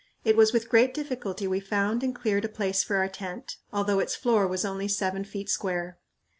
It 0.25 0.35
was 0.35 0.51
with 0.51 0.67
great 0.67 0.95
difficulty 0.95 1.45
we 1.45 1.59
found 1.59 2.01
and 2.03 2.15
cleared 2.15 2.43
a 2.43 2.49
place 2.49 2.81
for 2.83 2.95
our 2.95 3.07
tent, 3.07 3.57
although 3.71 3.99
its 3.99 4.15
floor 4.15 4.47
was 4.47 4.65
only 4.65 4.87
seven 4.87 5.23
feet 5.23 5.47
square. 5.47 5.99